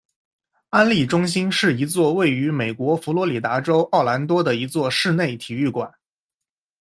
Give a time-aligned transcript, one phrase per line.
[0.71, 5.93] 安丽中心是一座位于美国佛罗里达州奥兰多的一座室内体育馆。